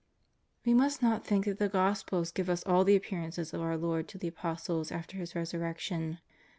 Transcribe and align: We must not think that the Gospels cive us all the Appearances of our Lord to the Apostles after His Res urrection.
We 0.65 0.73
must 0.73 1.03
not 1.03 1.27
think 1.27 1.45
that 1.45 1.59
the 1.59 1.69
Gospels 1.69 2.31
cive 2.35 2.49
us 2.49 2.63
all 2.63 2.83
the 2.83 2.95
Appearances 2.95 3.53
of 3.53 3.61
our 3.61 3.77
Lord 3.77 4.07
to 4.07 4.17
the 4.17 4.29
Apostles 4.29 4.91
after 4.91 5.17
His 5.17 5.35
Res 5.35 5.53
urrection. 5.53 6.17